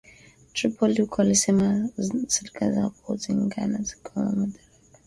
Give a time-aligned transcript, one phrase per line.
[0.53, 4.59] Tripoli huku serikali zinazopingana zikiwania madaraka